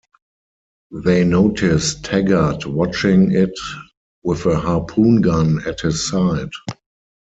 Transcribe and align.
They 1.03 1.23
notice 1.23 1.93
Taggart 2.01 2.65
watching 2.65 3.33
it 3.33 3.53
with 4.23 4.47
a 4.47 4.57
harpoon 4.59 5.21
gun 5.21 5.61
at 5.67 5.81
his 5.81 6.07
side. 6.07 6.49